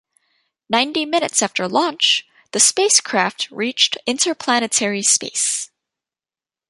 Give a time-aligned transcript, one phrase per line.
[0.67, 5.69] Ninety minutes after launch, the spacecraft reached interplanetary space.